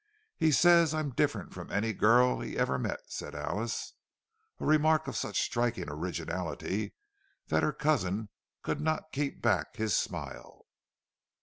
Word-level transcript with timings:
"He 0.35 0.51
says 0.51 0.95
I'm 0.95 1.11
different 1.11 1.53
from 1.53 1.71
any 1.71 1.93
girl 1.93 2.39
he 2.39 2.57
ever 2.57 2.79
met," 2.79 3.01
said 3.05 3.35
Alice—a 3.35 4.65
remark 4.65 5.07
of 5.07 5.15
such 5.15 5.39
striking 5.43 5.91
originality 5.91 6.95
that 7.49 7.61
her 7.61 7.71
cousin 7.71 8.29
could 8.63 8.81
not 8.81 9.11
keep 9.11 9.43
back 9.43 9.75
his 9.75 9.95
smile. 9.95 10.65